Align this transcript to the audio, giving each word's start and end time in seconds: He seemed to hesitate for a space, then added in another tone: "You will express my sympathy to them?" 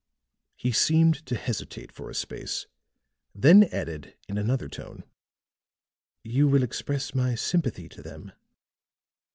He 0.55 0.71
seemed 0.71 1.23
to 1.27 1.35
hesitate 1.35 1.91
for 1.91 2.09
a 2.09 2.15
space, 2.15 2.65
then 3.35 3.65
added 3.65 4.17
in 4.27 4.39
another 4.39 4.67
tone: 4.67 5.03
"You 6.23 6.47
will 6.47 6.63
express 6.63 7.13
my 7.13 7.35
sympathy 7.35 7.87
to 7.89 8.01
them?" 8.01 8.31